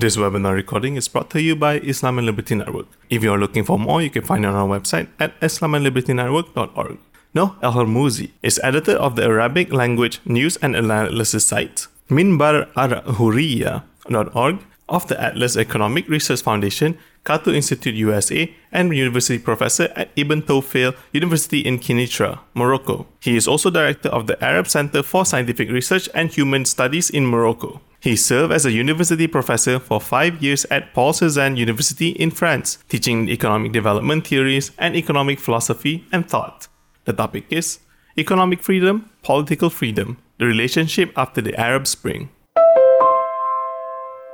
[0.00, 2.86] This webinar recording is brought to you by Islam and Liberty Network.
[3.10, 6.98] If you are looking for more, you can find it on our website at islamandlibertynetwork.org.
[7.34, 14.58] Nouh El Harmouzi is editor of the Arabic language news and analysis site minbaralhurriyya.org
[14.88, 20.94] of the Atlas Economic Research Foundation, Cato Institute USA, and university professor at Ibn Tofail
[21.10, 23.08] University in Kenitra, Morocco.
[23.18, 27.26] He is also director of the Arab Center for Scientific Research and Human Studies in
[27.26, 27.80] Morocco.
[28.00, 32.78] He served as a university professor for five years at Paul Cézanne University in France,
[32.88, 36.68] teaching economic development theories and economic philosophy and thought.
[37.06, 37.80] The topic is
[38.16, 42.28] Economic Freedom, Political Freedom, the Relationship After the Arab Spring.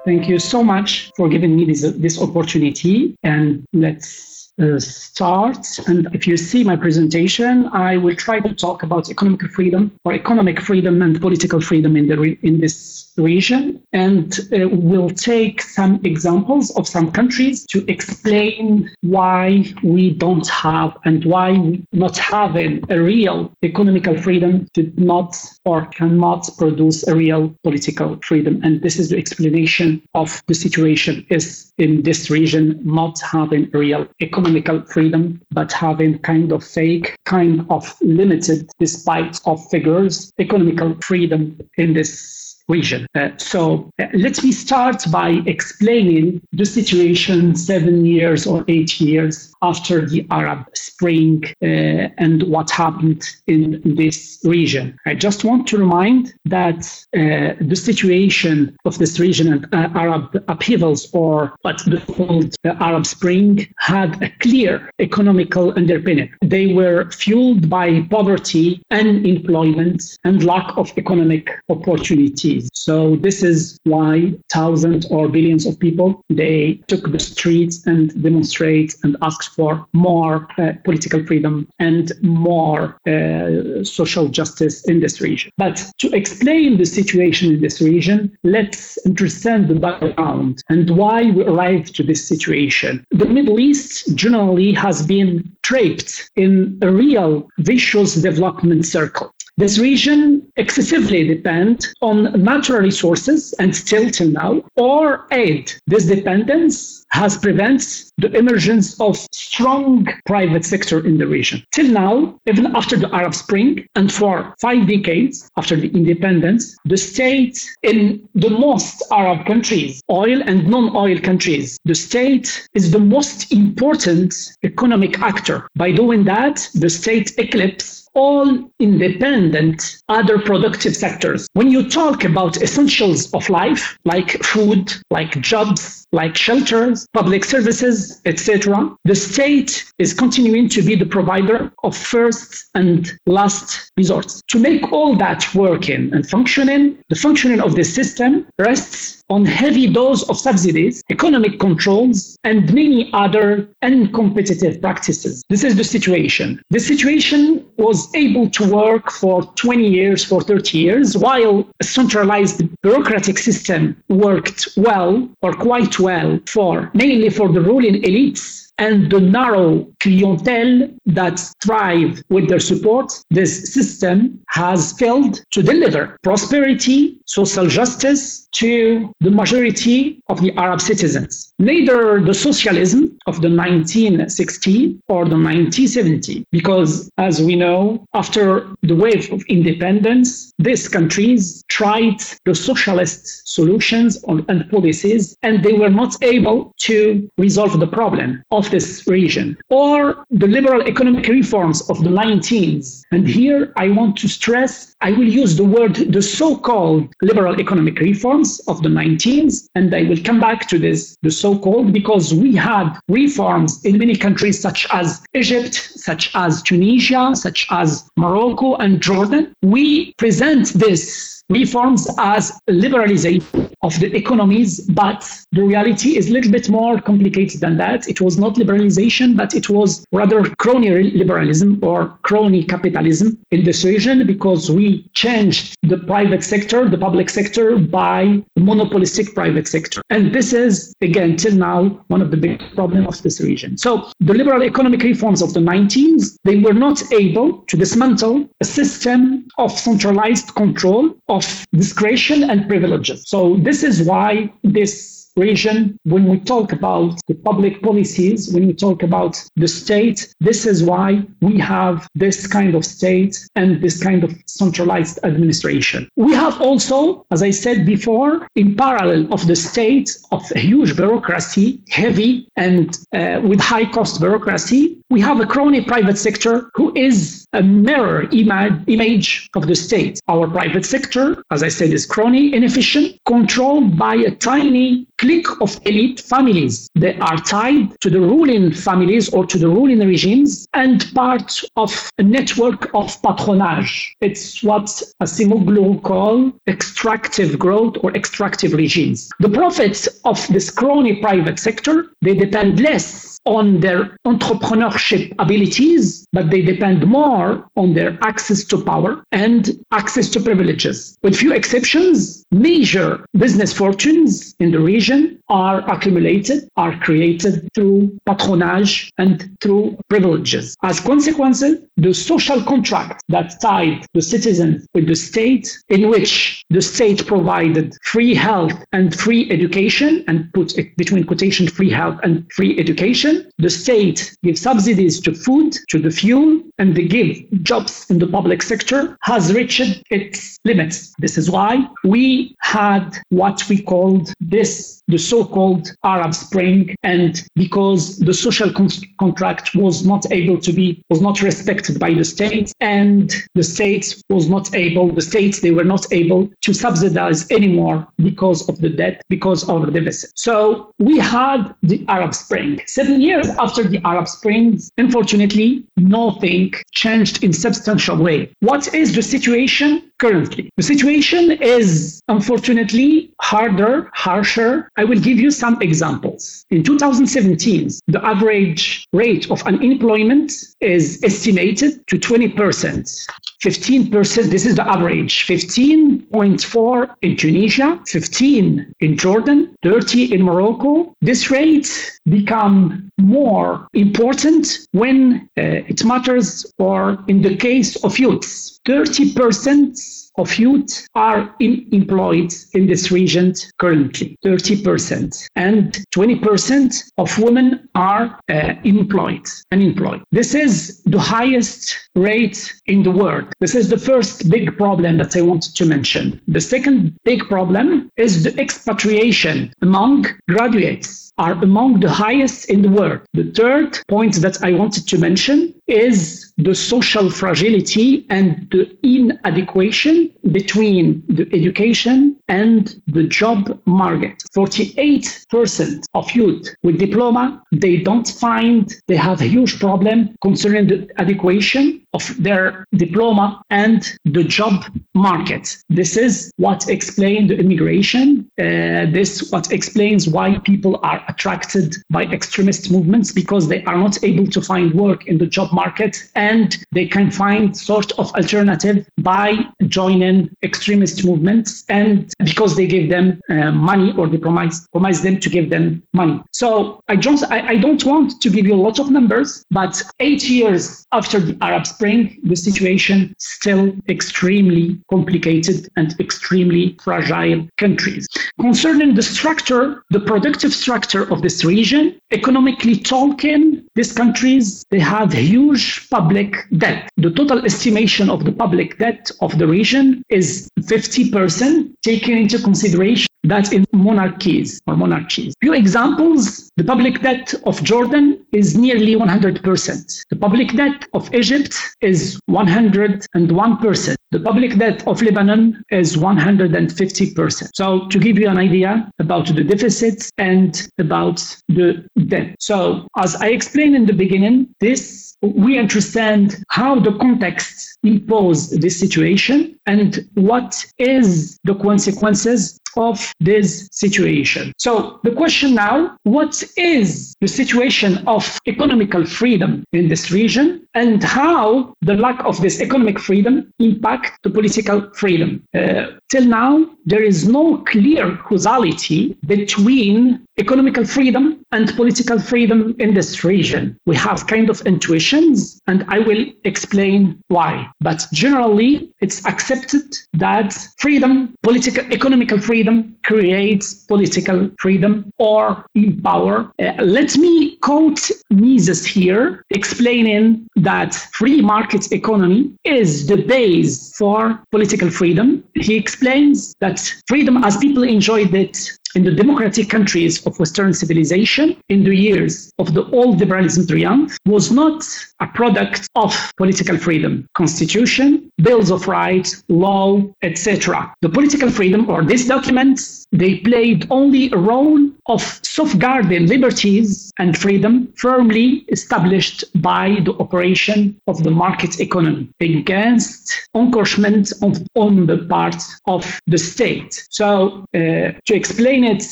[0.04, 3.16] Thank you so much for giving me this, this opportunity.
[3.22, 5.66] And let's uh, start.
[5.86, 10.12] And if you see my presentation, I will try to talk about economic freedom or
[10.12, 15.62] economic freedom and political freedom in the re- in this region, and uh, we'll take
[15.62, 22.82] some examples of some countries to explain why we don't have and why not having
[22.90, 28.60] a real economical freedom did not or cannot produce a real political freedom.
[28.62, 34.06] And this is the explanation of the situation is in this region not having real
[34.20, 41.58] economical freedom, but having kind of fake, kind of limited, despite of figures, economical freedom
[41.76, 43.06] in this region.
[43.14, 49.54] Uh, so uh, let me start by explaining the situation seven years or eight years
[49.62, 54.98] after the Arab Spring uh, and what happened in this region.
[55.06, 56.80] I just want to remind that
[57.16, 62.74] uh, the situation of this region and uh, Arab upheavals, or what the called uh,
[62.88, 66.30] Arab Spring, had a clear economical underpinning.
[66.42, 72.68] They were fueled by poverty, unemployment, and lack of economic opportunities.
[72.74, 78.94] so this is why thousands or billions of people they took the streets and demonstrate
[79.02, 85.50] and asked for more uh, political freedom and more uh, social justice in this region.
[85.56, 91.44] But to explain the situation in this region, let's understand the background and why we
[91.44, 93.04] arrived to this situation.
[93.10, 99.34] The Middle East generally has been trapped in a real vicious development circle.
[99.56, 105.72] This region excessively depend on natural resources and still till now, or aid.
[105.86, 111.62] This dependence has prevented the emergence of strong private sector in the region.
[111.72, 116.96] Till now, even after the Arab Spring and for five decades after the independence, the
[116.96, 123.52] state in the most Arab countries, oil and non-oil countries, the state is the most
[123.52, 125.68] important economic actor.
[125.76, 131.48] By doing that, the state eclipses all independent other productive sectors.
[131.54, 138.20] When you talk about essentials of life, like food, like jobs, like shelters, public services,
[138.24, 144.40] etc., the state is continuing to be the provider of first and last resorts.
[144.48, 149.88] To make all that working and functioning, the functioning of the system rests on heavy
[149.88, 155.42] dose of subsidies, economic controls, and many other uncompetitive practices.
[155.48, 156.60] This is the situation.
[156.70, 162.62] The situation was able to work for 20 years, for 30 years, while a centralized
[162.82, 169.20] bureaucratic system worked well or quite well for mainly for the ruling elites and the
[169.20, 177.66] narrow clientele that thrive with their support, this system has failed to deliver prosperity, social
[177.66, 181.52] justice to the majority of the Arab citizens.
[181.58, 188.94] Neither the socialism of the 1960 or the 1970, because as we know, after the
[188.94, 196.14] wave of independence, these countries tried the socialist solutions and policies, and they were not
[196.22, 202.10] able to resolve the problem of this region, or the liberal economic reforms of the
[202.10, 203.02] 19s.
[203.12, 207.60] And here I want to stress, I will use the word the so called liberal
[207.60, 211.92] economic reforms of the 19s, and I will come back to this, the so called,
[211.92, 217.88] because we had reforms in many countries such as Egypt, such as Tunisia, such as
[218.16, 219.54] Morocco and Jordan.
[219.62, 225.20] We present this reforms as liberalization of the economies, but
[225.52, 228.08] the reality is a little bit more complicated than that.
[228.08, 233.84] It was not liberalization, but it was rather crony liberalism or crony capitalism in this
[233.84, 240.00] region because we changed the private sector, the public sector, by monopolistic private sector.
[240.08, 243.76] And this is, again, till now, one of the big problems of this region.
[243.78, 248.64] So the liberal economic reforms of the 19s, they were not able to dismantle a
[248.64, 253.28] system of centralized control of discretion and privileges.
[253.28, 258.72] So this is why this region, when we talk about the public policies, when we
[258.72, 264.02] talk about the state, this is why we have this kind of state and this
[264.02, 266.08] kind of centralized administration.
[266.16, 270.96] We have also, as I said before, in parallel of the state of a huge
[270.96, 276.92] bureaucracy, heavy and uh, with high cost bureaucracy, we have a crony private sector who
[276.96, 280.18] is a mirror ima- image of the state.
[280.26, 285.78] Our private sector, as I said, is crony, inefficient, controlled by a tiny clique of
[285.86, 286.88] elite families.
[286.96, 292.10] They are tied to the ruling families or to the ruling regimes and part of
[292.18, 294.16] a network of patronage.
[294.20, 294.86] It's what
[295.22, 299.30] Acemoglu call extractive growth or extractive regimes.
[299.38, 306.50] The profits of this crony private sector, they depend less on their entrepreneurship abilities, but
[306.50, 311.16] they depend more on their access to power and access to privileges.
[311.22, 319.10] With few exceptions, major business fortunes in the region are accumulated, are created through patronage
[319.18, 320.76] and through privileges.
[320.82, 326.82] As consequences, the social contract that tied the citizens with the state, in which the
[326.82, 332.78] state provided free health and free education, and put between quotation free health and free
[332.80, 337.30] education, the state gives subsidies to food, to the fuel, and they give
[337.62, 341.12] jobs in the public sector, has reached its limits.
[341.18, 348.18] This is why we had what we called this the so-called Arab Spring, and because
[348.18, 348.88] the social con-
[349.18, 354.22] contract was not able to be was not respected by the states, and the states
[354.30, 358.88] was not able the states they were not able to subsidize anymore because of the
[358.88, 360.30] debt, because of the deficit.
[360.36, 362.80] So we had the Arab Spring.
[362.86, 365.84] Seven years after the Arab Spring, unfortunately,
[366.18, 368.38] nothing changed in substantial way.
[368.60, 369.88] What is the situation
[370.24, 370.70] currently?
[370.76, 374.90] The situation is unfortunately harder, harsher.
[374.96, 376.64] I will give you some examples.
[376.70, 383.26] In 2017, the average rate of unemployment is estimated to 20%.
[383.64, 391.14] 15%, this is the average, 15.4 in Tunisia, 15 in Jordan, 30 in Morocco.
[391.22, 391.88] This rate
[392.28, 398.80] become more important when uh, it matters or in the case of youths.
[398.86, 405.48] 30% of youth are employed in this region currently, 30%.
[405.56, 410.22] And 20% of women are uh, employed, unemployed.
[410.32, 413.52] This is the highest rate in the world.
[413.60, 416.40] This is the first big problem that I wanted to mention.
[416.48, 422.88] The second big problem is the expatriation among graduates are among the highest in the
[422.88, 423.20] world.
[423.32, 430.30] The third point that I wanted to mention is the social fragility and the inadequation
[430.52, 434.42] between the education and the job market.
[434.54, 441.08] 48% of youth with diploma, they don't find they have a huge problem concerning the
[441.18, 444.84] adequation of their diploma and the job
[445.14, 445.76] market.
[445.88, 448.48] This is what explains the immigration.
[448.58, 454.22] Uh, this what explains why people are attracted by extremist movements because they are not
[454.22, 459.06] able to find work in the job market and they can find sort of alternative
[459.18, 459.56] by
[459.88, 465.38] joining extremist movements and because they give them uh, money or they promise, promise them
[465.40, 466.42] to give them money.
[466.52, 470.02] So I don't I, I don't want to give you a lot of numbers, but
[470.20, 478.26] eight years after the Arab Spring the situation still extremely complicated and extremely fragile countries.
[478.60, 485.32] Concerning the structure, the productive structure of this region, economically talking, these countries they have
[485.32, 487.08] huge public debt.
[487.16, 493.28] The total estimation of the public debt of the region is 50%, taking into consideration
[493.44, 495.54] that in monarchies or monarchies.
[495.60, 500.24] Few examples, the public debt of Jordan is nearly 100%.
[500.30, 504.16] The public debt of Egypt is 101%.
[504.30, 507.70] The public debt of Lebanon is 150%.
[507.74, 512.56] So to give you an idea about the deficits and about the debt.
[512.58, 518.98] So as I explained in the beginning, this we understand how the context imposed this
[518.98, 524.72] situation and what is the consequences of this situation.
[524.78, 531.22] So the question now, what is the situation of economical freedom in this region and
[531.22, 535.62] how the lack of this economic freedom impact the political freedom?
[535.74, 543.14] Uh, till now, there is no clear causality between economical freedom and political freedom in
[543.14, 543.98] this region.
[544.06, 547.88] We have kind of intuitions, and I will explain why.
[548.00, 556.70] But generally, it's accepted that freedom, political, economical freedom, creates political freedom or empower.
[556.78, 564.62] Uh, let me quote Mises here, explaining that free market economy is the base for
[564.70, 565.64] political freedom.
[565.74, 566.93] He explains that
[567.26, 568.76] freedom, as people enjoyed it
[569.14, 574.36] in the democratic countries of Western civilization in the years of the old liberalism triumph
[574.46, 575.04] was not
[575.40, 581.14] a product of political freedom, constitution, bills of rights, law, etc.
[581.20, 587.56] The political freedom or these documents, they played only a role of safeguarding liberties and
[587.56, 595.38] freedom firmly established by the operation of the market economy against encroachment on, on the
[595.48, 597.26] part of the state.
[597.30, 599.24] So, uh, to explain it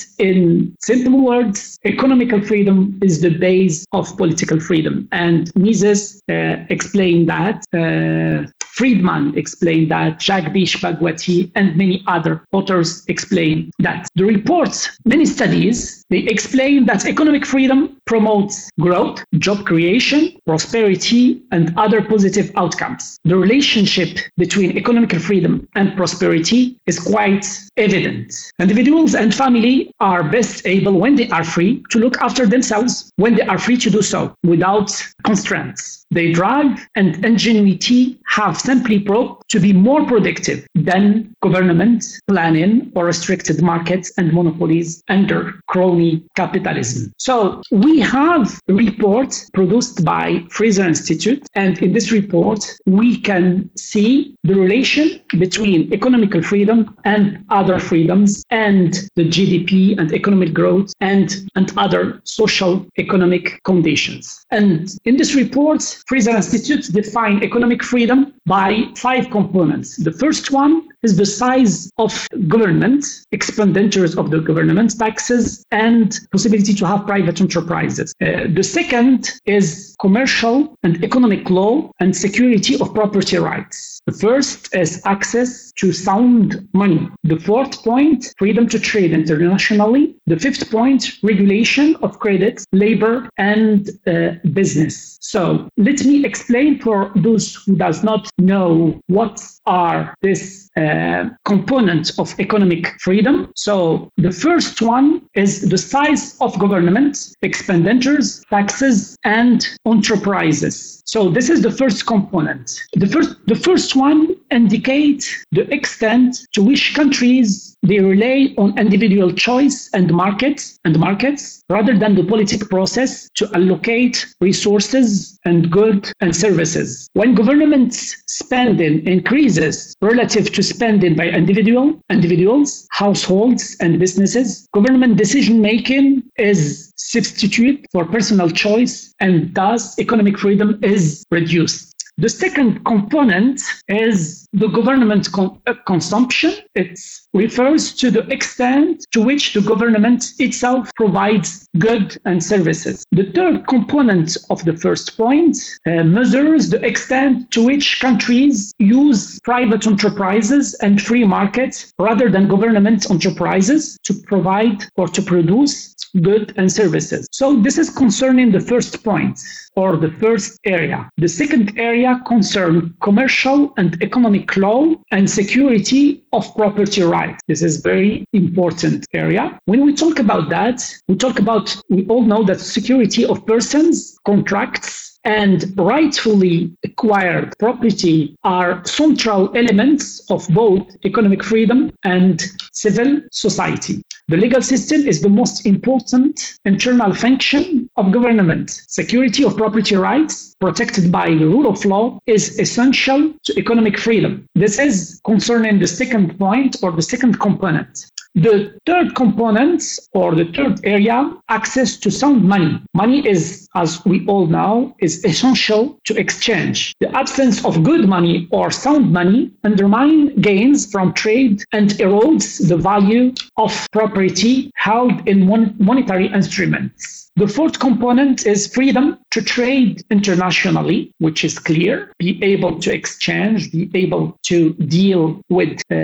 [0.18, 5.08] in simple words, economical freedom is the base of political freedom.
[5.12, 7.64] And Mises uh, explained that.
[7.72, 14.08] Uh, Friedman explained that, Jagdish Bhagwati, and many other authors explain that.
[14.14, 21.72] The reports, many studies, they explain that economic freedom promotes growth, job creation, prosperity, and
[21.78, 23.18] other positive outcomes.
[23.24, 27.46] The relationship between economic freedom and prosperity is quite
[27.78, 28.34] evident.
[28.60, 33.34] Individuals and family are best able when they are free to look after themselves, when
[33.36, 34.90] they are free to do so without
[35.24, 36.04] constraints.
[36.10, 43.06] They drive and ingenuity have simply proved to be more productive than government planning or
[43.06, 46.01] restricted markets and monopolies under crony
[46.36, 47.12] capitalism.
[47.18, 53.70] So we have a report produced by Fraser Institute, and in this report we can
[53.76, 60.92] see the relation between economical freedom and other freedoms and the GDP and economic growth
[61.00, 64.44] and, and other social economic conditions.
[64.50, 69.96] And in this report, Fraser Institute define economic freedom by five components.
[69.96, 76.74] The first one is the size of government, expenditures of the government, taxes, and possibility
[76.74, 78.14] to have private enterprises.
[78.20, 84.00] Uh, the second is commercial and economic law and security of property rights.
[84.06, 87.08] The first is access to sound money.
[87.22, 90.16] The fourth point, freedom to trade internationally.
[90.26, 95.18] The fifth point, regulation of credit, labor, and uh, business.
[95.20, 102.18] So let me explain for those who does not know what are this uh, components
[102.18, 103.52] of economic freedom.
[103.54, 111.02] So the first one is the size of government, expenditures, taxes, and enterprises.
[111.06, 112.80] So this is the first component.
[112.94, 119.32] The first, the first one indicates the extent to which countries they rely on individual
[119.32, 126.12] choice and markets and markets rather than the political process to allocate resources and goods
[126.20, 127.08] and services.
[127.14, 135.60] When government spending increases relative to spending by individual individuals, households, and businesses, government decision
[135.60, 141.91] making is substitute for personal choice, and thus economic freedom is reduced.
[142.22, 146.54] The second component is the government con- uh, consumption.
[146.76, 147.00] It
[147.34, 153.04] refers to the extent to which the government itself provides goods and services.
[153.10, 159.40] The third component of the first point uh, measures the extent to which countries use
[159.40, 166.52] private enterprises and free markets rather than government enterprises to provide or to produce goods
[166.56, 167.26] and services.
[167.32, 169.40] So this is concerning the first point
[169.76, 171.08] or the first area.
[171.16, 177.40] The second area concerns commercial and economic law and security of property rights.
[177.48, 179.58] This is very important area.
[179.64, 180.78] When we talk about that,
[181.08, 188.36] we talk about, we all know that security of persons, contracts, and rightfully acquired property
[188.44, 192.42] are central elements of both economic freedom and
[192.72, 194.02] civil society.
[194.32, 198.70] The legal system is the most important internal function of government.
[198.88, 204.46] Security of property rights protected by the rule of law is essential to economic freedom.
[204.54, 208.10] This is concerning the second point or the second component.
[208.34, 209.82] The third component
[210.14, 212.80] or the third area, access to sound money.
[212.94, 216.94] Money is, as we all know, is essential to exchange.
[217.00, 222.78] The absence of good money or sound money undermines gains from trade and erodes the
[222.78, 227.21] value of property held in mon- monetary instruments.
[227.36, 233.72] The fourth component is freedom to trade internationally, which is clear, be able to exchange,
[233.72, 235.94] be able to deal with uh,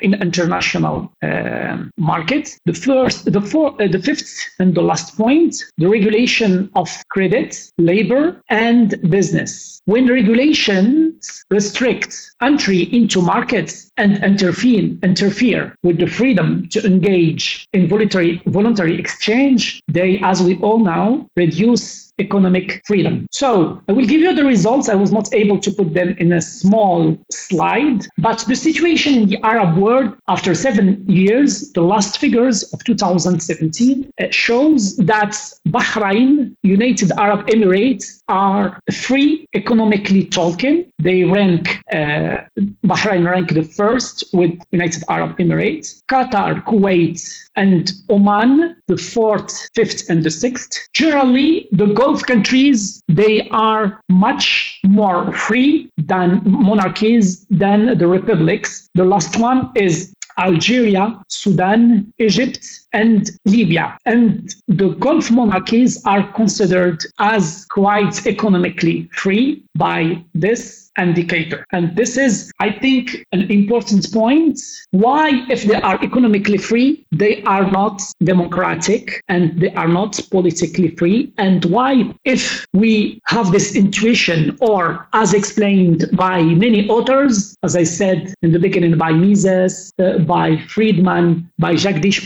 [0.00, 2.58] in international uh, markets.
[2.64, 7.70] The first, the fourth, uh, the fifth, and the last point, the regulation of credit,
[7.76, 9.82] labor, and business.
[9.84, 17.88] When regulations restrict entry into markets and interfere, interfere with the freedom to engage in
[17.88, 23.26] voluntary, voluntary exchange, they, as we all know, reduce economic freedom.
[23.30, 24.88] So I will give you the results.
[24.88, 29.28] I was not able to put them in a small slide, but the situation in
[29.28, 35.32] the Arab world after seven years, the last figures of 2017 uh, shows that
[35.68, 40.90] Bahrain, United Arab Emirates are free economically talking.
[40.98, 42.38] They rank, uh,
[42.84, 47.20] Bahrain rank the first with United Arab Emirates, Qatar, Kuwait,
[47.56, 50.88] and Oman, the fourth, fifth, and the sixth.
[50.92, 58.88] Generally, the Gulf countries, they are much more free than monarchies than the republics.
[58.94, 63.98] The last one is Algeria, Sudan, Egypt, and Libya.
[64.06, 71.64] And the Gulf monarchies are considered as quite economically free by this indicator.
[71.72, 74.58] And this is, I think, an important point.
[74.90, 80.96] Why, if they are economically free, they are not democratic and they are not politically
[80.96, 81.32] free?
[81.38, 87.84] And why, if we have this intuition, or as explained by many authors, as I
[87.84, 92.22] said in the beginning, by Mises, uh, by Friedman, by Jacques Jagdish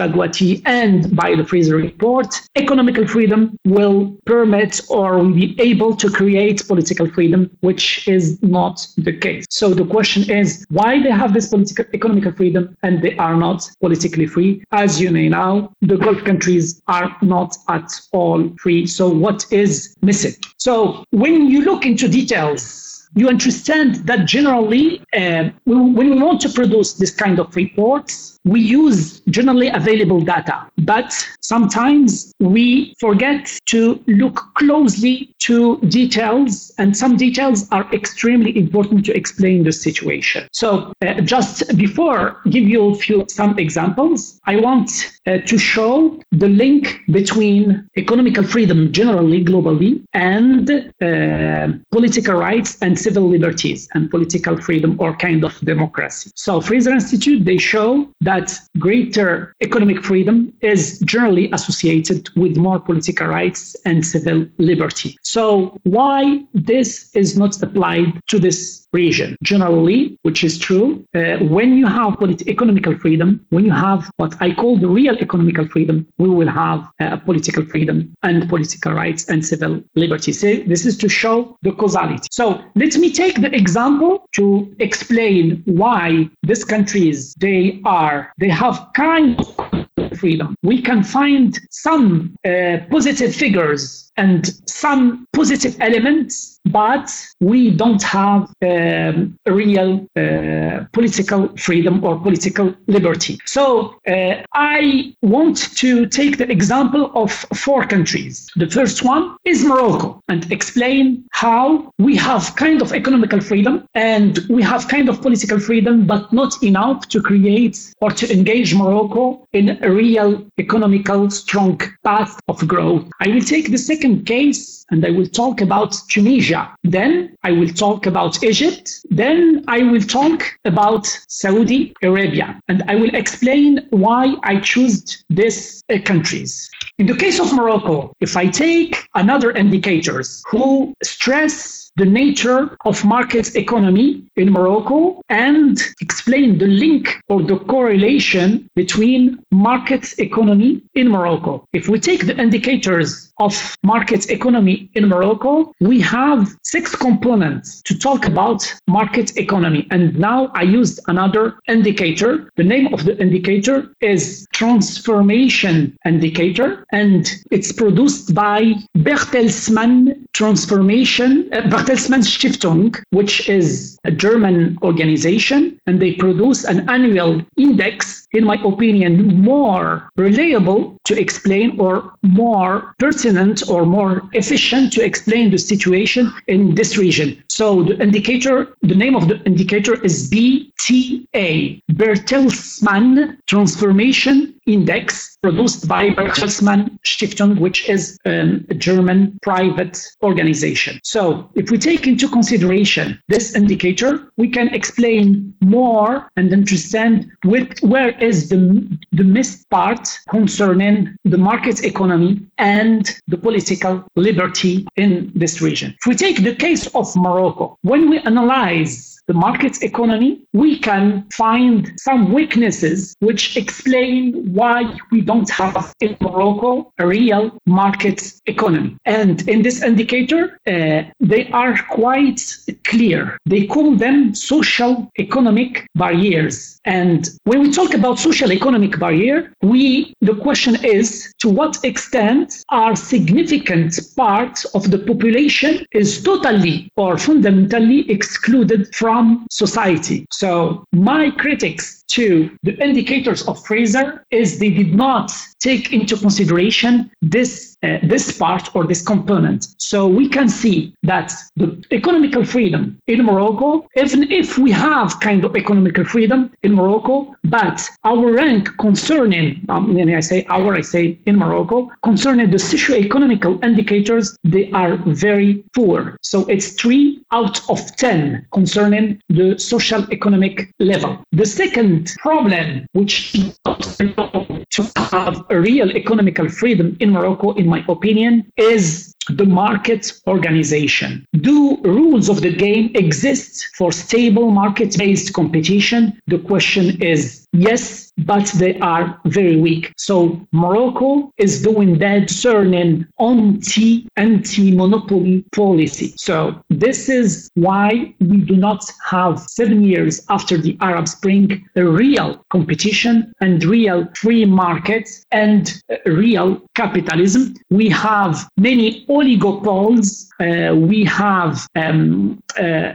[0.64, 6.66] And by the Fraser Report, economical freedom will permit or will be able to create
[6.66, 9.44] political freedom, which is not not the case.
[9.50, 13.58] So the question is why they have this political economical freedom and they are not
[13.80, 14.52] politically free.
[14.72, 18.86] As you may know, the Gulf countries are not at all free.
[18.86, 20.34] So what is missing?
[20.58, 20.72] So
[21.10, 26.94] when you look into details, you understand that generally, uh, when we want to produce
[26.94, 34.40] this kind of reports, we use generally available data, but sometimes we forget to look
[34.54, 40.48] closely to details, and some details are extremely important to explain the situation.
[40.52, 44.90] So, uh, just before give you a few some examples, I want
[45.26, 52.98] uh, to show the link between economical freedom generally globally and uh, political rights and
[53.02, 56.30] civil liberties and political freedom or kind of democracy.
[56.34, 63.26] So, Fraser Institute they show that greater economic freedom is generally associated with more political
[63.26, 65.16] rights and civil liberty.
[65.22, 69.36] So, why this is not applied to this region?
[69.42, 74.34] Generally, which is true, uh, when you have politi- economical freedom, when you have what
[74.40, 79.28] I call the real economical freedom, we will have uh, political freedom and political rights
[79.28, 80.32] and civil liberty.
[80.32, 82.28] So, this is to show the causality.
[82.30, 88.88] So, let me take the example to explain why these countries they are they have
[88.94, 90.54] kind of freedom.
[90.62, 98.52] We can find some uh, positive figures and some positive elements, but we don't have
[98.62, 103.38] um, real uh, political freedom or political liberty.
[103.46, 108.50] So uh, I want to take the example of four countries.
[108.56, 114.38] The first one is Morocco and explain how we have kind of economical freedom and
[114.48, 119.46] we have kind of political freedom, but not enough to create or to engage Morocco
[119.52, 123.04] in a real economical strong path of growth.
[123.20, 126.74] I will take the second second case, and I will talk about Tunisia.
[126.82, 128.90] Then I will talk about Egypt.
[129.10, 132.60] Then I will talk about Saudi Arabia.
[132.66, 136.68] And I will explain why I chose these uh, countries.
[137.02, 143.04] In the case of Morocco, if I take another indicators who stress the nature of
[143.04, 151.08] market economy in Morocco and explain the link or the correlation between market economy in
[151.08, 151.66] Morocco.
[151.72, 157.98] If we take the indicators of market economy in Morocco, we have six components to
[157.98, 159.86] talk about market economy.
[159.90, 162.48] And now I used another indicator.
[162.56, 171.62] The name of the indicator is transformation indicator, and it's produced by Bertelsmann Transformation, uh,
[171.62, 178.56] Bertelsmann Stiftung, which is a German organization, and they produce an annual index in my
[178.64, 186.32] opinion, more reliable to explain or more pertinent or more efficient to explain the situation
[186.46, 187.42] in this region.
[187.48, 196.10] So the indicator, the name of the indicator is BTI, Bertelsmann Transformation Index, produced by
[196.10, 201.00] Bertelsmann Stiftung, which is um, a German private organization.
[201.02, 207.78] So if we take into consideration this indicator, we can explain more and understand with,
[207.80, 215.32] where is the, the missed part concerning the market economy and the political liberty in
[215.34, 215.94] this region.
[216.00, 221.26] If we take the case of Morocco, when we analyze the market economy, we can
[221.32, 224.78] find some weaknesses which explain why
[225.10, 228.96] we don't have in Morocco a real market economy.
[229.04, 232.40] And in this indicator, uh, they are quite
[232.84, 233.38] clear.
[233.46, 236.80] They call them social economic barriers.
[236.84, 242.64] And when we talk about social economic barrier, we the question is to what extent
[242.70, 250.24] are significant parts of the population is totally or fundamentally excluded from from society.
[250.30, 257.10] So my critics to the indicators of Fraser is they did not take into consideration
[257.22, 259.66] this uh, this part or this component.
[259.78, 265.44] So we can see that the economical freedom in Morocco, even if we have kind
[265.44, 270.80] of economical freedom in Morocco, but our rank concerning, um, when I say our, I
[270.80, 276.16] say in Morocco, concerning the socio-economical indicators, they are very poor.
[276.22, 281.24] So it's three out of 10 concerning the social economic level.
[281.32, 288.50] The second problem, which to have a real economical freedom in Morocco, in my opinion,
[288.56, 291.24] is the market organization.
[291.40, 296.18] Do rules of the game exist for stable market based competition?
[296.26, 299.92] The question is yes, but they are very weak.
[299.96, 306.14] So Morocco is doing that certain anti anti monopoly policy.
[306.16, 311.84] So this is why we do not have seven years after the Arab Spring a
[311.84, 317.54] real competition and real free markets and real capitalism.
[317.70, 320.28] We have many oligopoles.
[320.40, 322.94] Uh, we have um, uh,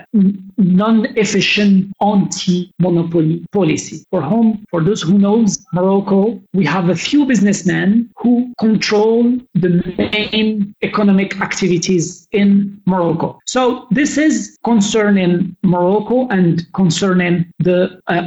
[0.58, 4.06] non-efficient anti-monopoly policy.
[4.10, 9.70] For whom, for those who knows Morocco, we have a few businessmen who control the
[9.98, 13.40] main economic activities in Morocco.
[13.46, 18.24] So this is concerning Morocco and concerning the uh,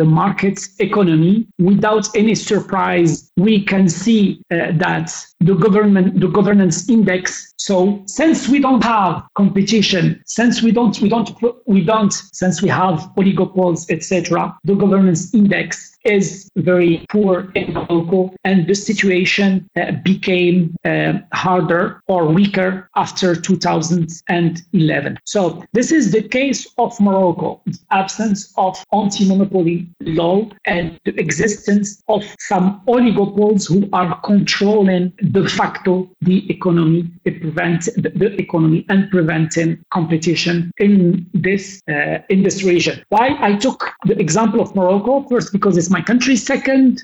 [0.00, 1.46] the market economy.
[1.58, 5.08] Without any surprise, we can see uh, that
[5.40, 7.54] the government the governance index.
[7.56, 11.30] So since we don't have competition, since we don't we don't
[11.66, 18.34] we don't since we have oligopoles, etc., the governance index is very poor in Morocco,
[18.44, 25.18] and the situation uh, became uh, harder or weaker after 2011.
[25.24, 32.02] So this is the case of Morocco: the absence of anti-monopoly law and the existence
[32.08, 39.78] of some oligopoles who are controlling de facto the economy, prevent the, economy and preventing
[39.92, 43.02] competition in this uh, in this region.
[43.08, 46.36] Why I took the example of Morocco first because it's my country.
[46.36, 47.02] Second,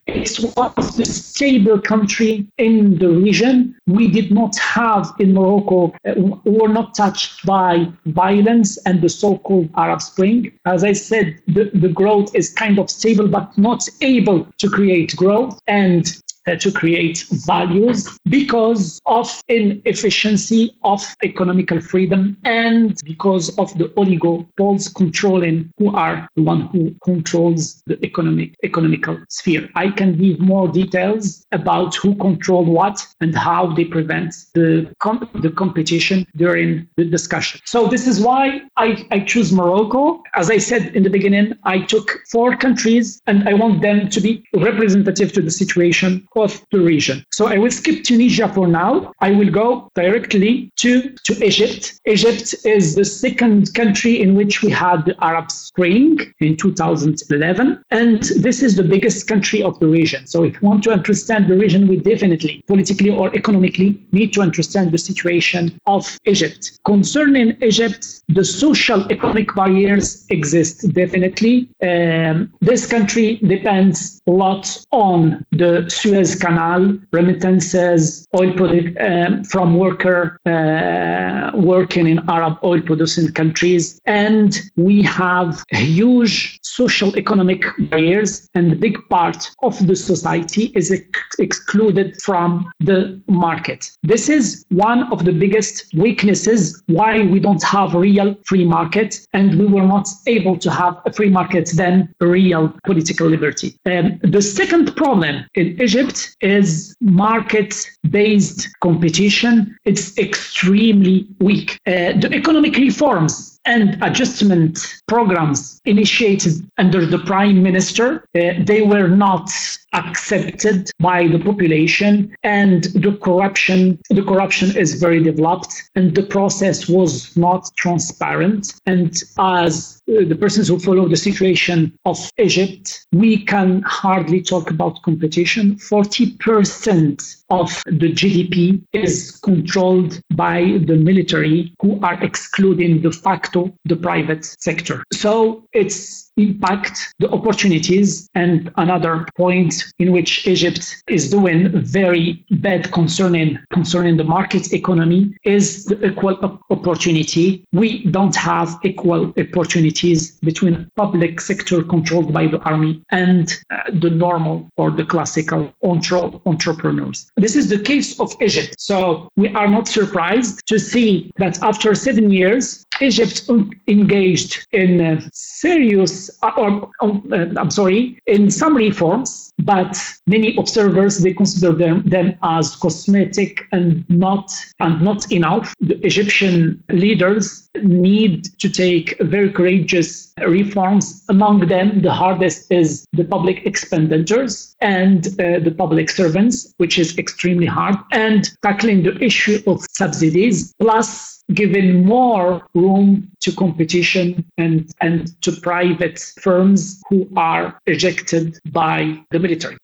[0.54, 3.76] one of the stable country in the region.
[3.86, 9.68] We did not have in Morocco, uh, were not touched by violence and the so-called
[9.76, 10.52] Arab Spring.
[10.64, 15.14] As I said, the, the growth is kind of stable, but not able to create
[15.16, 15.60] growth.
[15.66, 16.06] And
[16.46, 24.94] Uh, to create values because of inefficiency of economical freedom and because of the oligopoles
[24.94, 29.66] controlling who are the one who controls the economic economical sphere.
[29.74, 35.30] I can give more details about who control what and how they prevent the com-
[35.36, 37.58] the competition during the discussion.
[37.64, 40.22] So this is why I, I choose Morocco.
[40.34, 44.20] As I said in the beginning, I took four countries and I want them to
[44.20, 47.24] be representative to the situation of the region.
[47.32, 49.12] So I will skip Tunisia for now.
[49.20, 52.00] I will go directly to, to Egypt.
[52.06, 57.82] Egypt is the second country in which we had the Arab Spring in 2011.
[57.90, 60.26] And this is the biggest country of the region.
[60.26, 64.40] So if you want to understand the region, we definitely, politically or economically, need to
[64.40, 66.78] understand the situation of Egypt.
[66.84, 71.68] Concerning Egypt, the social economic barriers exist definitely.
[71.82, 76.80] Um, this country depends a lot on the Suez Canal,
[77.12, 85.02] remittances, oil product um, from worker uh, working in Arab oil producing countries, and we
[85.02, 92.08] have huge social economic barriers, and a big part of the society is ex- excluded
[92.22, 92.48] from
[92.80, 93.90] the market.
[94.02, 99.58] This is one of the biggest weaknesses why we don't have real free market, and
[99.58, 103.78] we were not able to have a free market then real political liberty.
[103.86, 109.76] Um, the second problem in Egypt is market-based competition.
[109.84, 111.78] It's extremely weak.
[111.86, 119.08] Uh, the economic reforms and adjustment programs initiated under the prime minister, uh, they were
[119.08, 119.50] not
[119.92, 126.88] accepted by the population and the corruption the corruption is very developed and the process
[126.88, 128.74] was not transparent.
[128.86, 134.70] And as uh, the persons who follow the situation of Egypt we can hardly talk
[134.70, 135.76] about competition.
[135.76, 143.12] 40% of the GDP is controlled by the military who are excluding de
[143.54, 148.28] facto the private sector so it's impact the opportunities.
[148.34, 155.34] And another point in which Egypt is doing very bad concerning concerning the market economy
[155.44, 157.64] is the equal opportunity.
[157.72, 164.10] We don't have equal opportunities between public sector controlled by the army and uh, the
[164.10, 167.30] normal or the classical entre- entrepreneurs.
[167.36, 168.74] This is the case of Egypt.
[168.78, 173.48] So we are not surprised to see that after seven years, Egypt
[173.88, 180.56] engaged in uh, serious, uh, or um, uh, I'm sorry, in some reforms, but many
[180.56, 185.74] observers they consider them, them as cosmetic and not and not enough.
[185.80, 191.24] The Egyptian leaders need to take very courageous reforms.
[191.28, 197.18] Among them, the hardest is the public expenditures and uh, the public servants, which is
[197.18, 204.90] extremely hard, and tackling the issue of subsidies plus giving more room to competition and,
[205.00, 208.98] and to private firms who are ejected by
[209.32, 209.76] the military.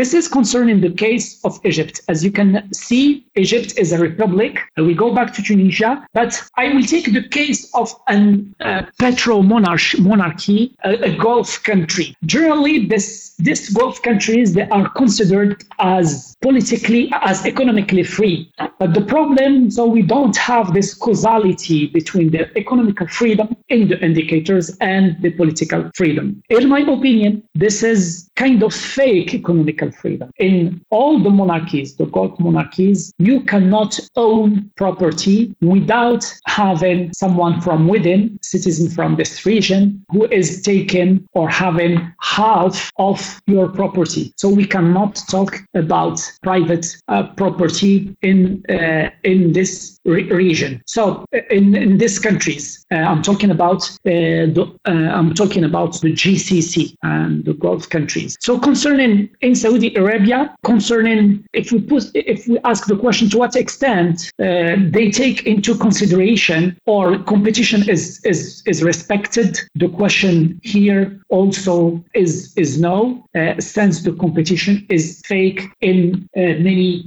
[0.00, 2.00] This is concerning the case of Egypt.
[2.08, 4.58] As you can see, Egypt is a republic.
[4.76, 8.18] We go back to Tunisia, but I will take the case of a
[8.60, 12.16] uh, petro monarchy, a, a Gulf country.
[12.24, 18.50] Generally, this, this Gulf countries, they are considered as politically, as economically free.
[18.78, 23.98] But the problem, so we don't have this causality between the economical freedom in the
[24.04, 26.42] indicators and the political freedom.
[26.48, 30.30] In my opinion, this is kind of fake economical freedom.
[30.38, 37.88] In all the monarchies, the Gulf monarchies, you cannot own property without having someone from
[37.88, 44.32] within, citizen from this region, who is taking or having half of your property.
[44.36, 50.82] So we cannot talk about private uh, property in uh, in this re- region.
[50.86, 56.00] So in, in these countries, uh, I'm talking about uh, the, uh, I'm talking about
[56.00, 58.36] the GCC and the Gulf countries.
[58.40, 63.38] So concerning in Saudi Arabia, concerning if we put if we ask the question to
[63.38, 70.60] what extent uh, they take into consideration or competition is is is respected, the question
[70.62, 77.04] here also is is no, uh, since the competition is fake in uh, many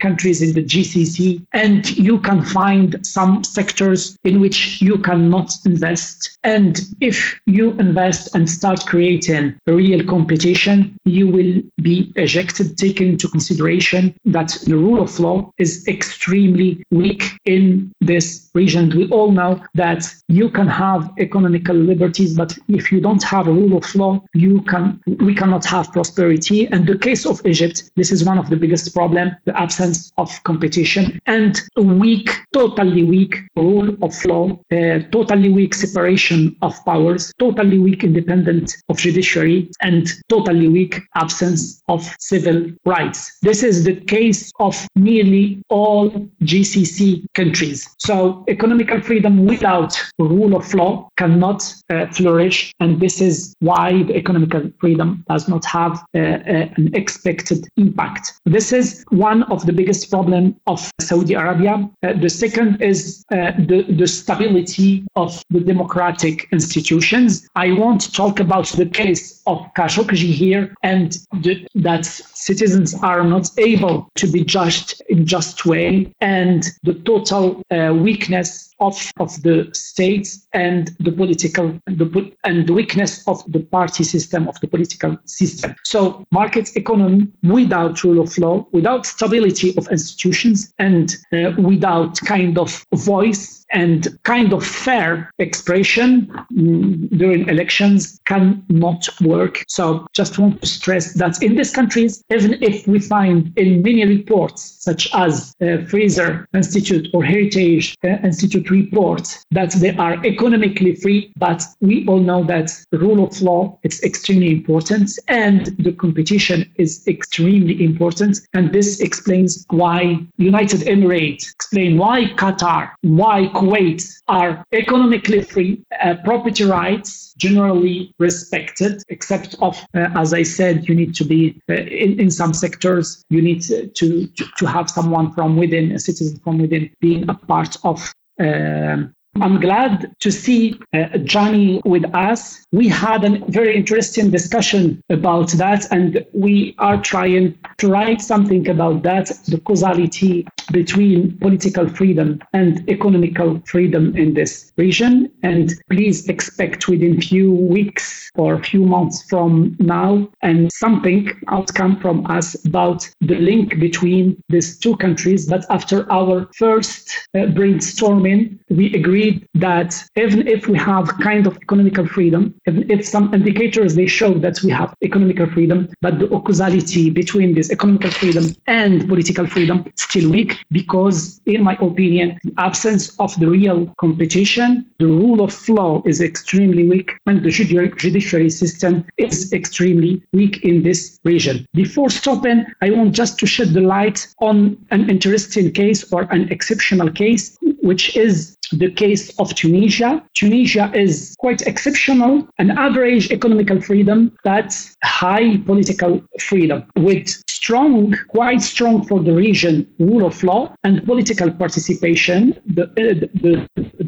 [0.00, 4.98] countries in the GCC, and you can find some sectors in which you
[5.28, 6.38] cannot invest.
[6.44, 13.28] And if you invest and start creating real competition, you will be ejected, taking into
[13.28, 18.90] consideration that the rule of law is extremely weak in this region.
[18.96, 23.52] We all know that you can have economical liberties, but if you don't have a
[23.52, 26.66] rule of law, you can we cannot have prosperity.
[26.72, 30.28] And the case of Egypt, this is one of the biggest problems, the absence of
[30.44, 37.32] competition and a weak, totally weak rule of law, uh, totally weak separation of powers,
[37.40, 43.36] totally weak independence of judiciary, and totally weak absence of civil rights.
[43.42, 46.10] This is the case of nearly all
[46.42, 47.88] GCC countries.
[47.98, 54.16] So economical freedom without rule of law cannot uh, flourish, and this is why the
[54.16, 58.24] economical freedom does not have uh, uh an expected impact.
[58.44, 61.74] This is one of the biggest problems of Saudi Arabia.
[62.02, 67.48] Uh, the second is uh, the, the stability of the democratic institutions.
[67.56, 73.48] I won't talk about the case of Khashoggi here and the, that citizens are not
[73.58, 79.68] able to be judged in just way and the total uh, weakness of, of the
[79.72, 85.16] states and the political the, and the weakness of the party system of the political
[85.24, 85.74] system.
[85.84, 92.58] So market economy without rule of law, without stability of institutions, and uh, without kind
[92.58, 99.64] of voice and kind of fair expression mm, during elections cannot work.
[99.68, 104.04] So just want to stress that in these countries, even if we find in many
[104.06, 110.94] reports, such as uh, Fraser Institute or Heritage uh, Institute reports, that they are economically
[110.94, 116.70] free, but we all know that rule of law is extremely important and the competition
[116.76, 118.38] is extremely important.
[118.54, 126.14] And this explains why United Emirates, explain why Qatar, why Kuwait are economically free, uh,
[126.24, 131.74] property rights generally respected, except of, uh, as I said, you need to be uh,
[131.74, 136.38] in, in some sectors, you need to, to, to have someone from within, a citizen
[136.38, 142.66] from within, being a part of um, I'm glad to see uh, Johnny with us.
[142.72, 148.68] We had a very interesting discussion about that, and we are trying to write something
[148.68, 155.30] about that the causality between political freedom and economical freedom in this region.
[155.42, 162.00] And please expect within few weeks or a few months from now and something outcome
[162.00, 165.46] from us about the link between these two countries.
[165.46, 171.56] But after our first uh, brainstorming, we agreed that even if we have kind of
[171.56, 176.28] economical freedom, even if some indicators they show that we have economical freedom, but the
[176.28, 182.54] causality between this economical freedom and political freedom still weak because, in my opinion, the
[182.58, 188.50] absence of the real competition, the rule of law is extremely weak, and the judiciary
[188.50, 191.66] system is extremely weak in this region.
[191.74, 196.50] Before stopping, I want just to shed the light on an interesting case or an
[196.50, 200.22] exceptional case, which is the case of Tunisia.
[200.34, 208.62] Tunisia is quite exceptional, an average economical freedom, but high political freedom with strong, quite
[208.62, 212.40] strong for the region, rule of law and political participation.
[212.76, 213.54] The, uh, the,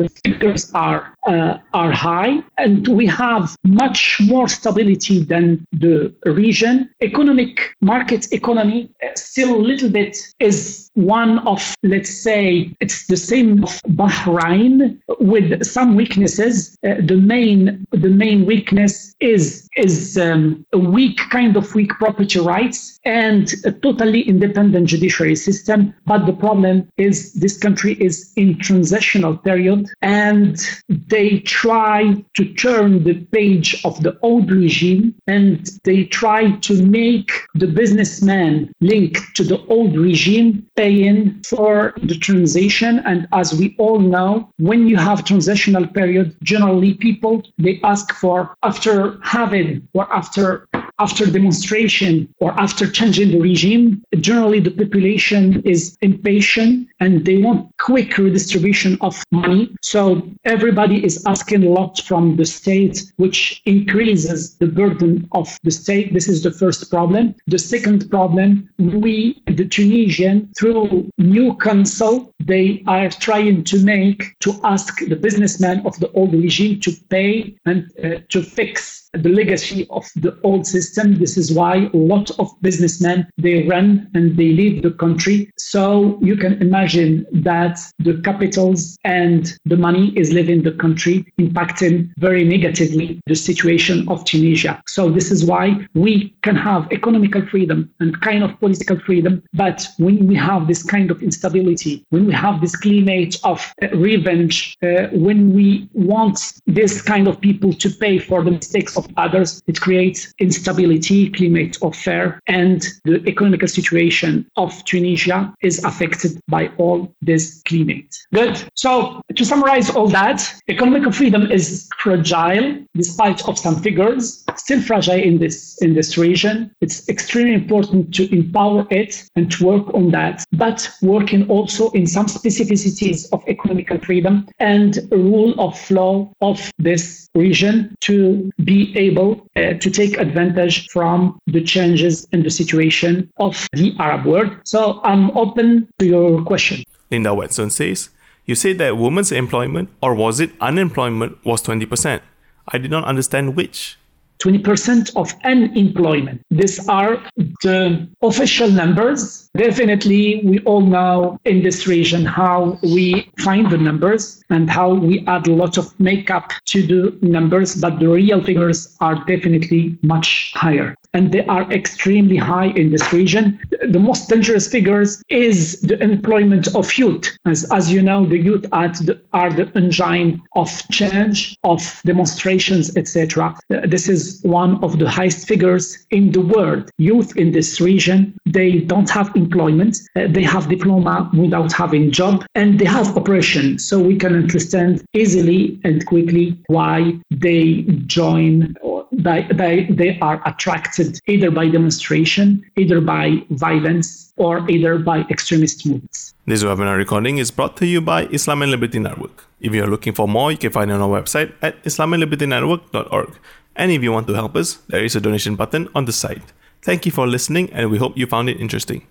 [0.00, 5.94] the figures are, uh, are high, and we have much more stability than the
[6.42, 6.74] region.
[7.10, 13.16] Economic market economy uh, still a little bit is one of, let's say, it's the
[13.16, 14.98] same of Bahrain
[15.34, 16.76] with some weaknesses.
[16.84, 22.40] Uh, the main the main weakness is is um, a weak kind of weak property
[22.40, 25.94] rights and a totally independent judiciary system.
[26.06, 33.04] But the problem is this country is in transitional period and they try to turn
[33.04, 39.44] the page of the old regime and they try to make the businessman linked to
[39.44, 43.00] the old regime pay in for the transition.
[43.06, 48.54] And as we all know, when you have transitional period, generally people they ask for
[48.62, 49.59] after having
[49.94, 50.68] or after
[51.00, 57.60] after demonstration or after changing the regime, generally the population is impatient and they want
[57.78, 59.74] quick redistribution of money.
[59.80, 65.70] So everybody is asking a lot from the state, which increases the burden of the
[65.70, 66.12] state.
[66.12, 67.34] This is the first problem.
[67.46, 74.60] The second problem, we, the Tunisian, through new council, they are trying to make to
[74.64, 79.86] ask the businessmen of the old regime to pay and uh, to fix the legacy
[79.90, 81.18] of the old system.
[81.18, 85.50] This is why a lot of businessmen they run and they leave the country.
[85.58, 92.10] So you can imagine that the capitals and the money is leaving the country, impacting
[92.18, 94.82] very negatively the situation of Tunisia.
[94.86, 99.86] So this is why we can have economical freedom and kind of political freedom, but
[99.98, 104.76] when we have this kind of instability, when we have this climate of uh, revenge,
[104.82, 109.62] uh, when we want this kind of people to pay for the mistakes of others.
[109.66, 116.70] It creates instability, climate of fear, and the economical situation of Tunisia is affected by
[116.78, 118.10] all this climate.
[118.32, 118.62] Good.
[118.74, 125.20] So to summarize all that, economic freedom is fragile despite of some figures, still fragile
[125.20, 126.70] in this in this region.
[126.80, 132.06] It's extremely important to empower it and to work on that, but working also in
[132.06, 139.46] some specificities of economical freedom and rule of law of this region to be able
[139.56, 144.50] uh, to take advantage from the changes in the situation of the Arab world.
[144.64, 146.84] So I'm open to your question.
[147.10, 148.10] Linda Watson says,
[148.46, 152.20] You said that women's employment, or was it unemployment, was 20%.
[152.68, 153.98] I did not understand which.
[154.40, 156.42] 20% of unemployment.
[156.50, 157.22] These are
[157.62, 159.50] the official numbers.
[159.57, 165.24] Definitely, we all know in this region how we find the numbers and how we
[165.26, 170.53] add a lot of makeup to the numbers, but the real figures are definitely much
[170.55, 170.94] higher.
[171.12, 173.58] And they are extremely high in this region.
[173.88, 177.36] The most dangerous figures is the employment of youth.
[177.46, 182.96] As, as you know, the youth are the, are the engine of change, of demonstrations,
[182.96, 183.56] etc.
[183.68, 186.90] This is one of the highest figures in the world.
[186.98, 192.44] Youth in this region, they don't have employment, uh, they have diploma without having job,
[192.54, 193.78] and they have oppression.
[193.78, 198.74] So we can understand easily and quickly why they join
[199.22, 205.86] they, they, they are attracted either by demonstration, either by violence, or either by extremist
[205.86, 206.34] movements.
[206.46, 209.44] This webinar recording is brought to you by Islam and Liberty Network.
[209.60, 213.38] If you are looking for more, you can find it on our website at islamandlibertynetwork.org.
[213.76, 216.52] And if you want to help us, there is a donation button on the site.
[216.82, 219.06] Thank you for listening, and we hope you found it interesting.